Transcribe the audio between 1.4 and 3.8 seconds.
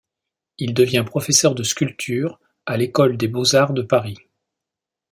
de sculpture à l’École des beaux-arts